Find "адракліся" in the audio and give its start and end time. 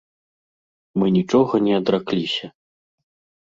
1.81-2.45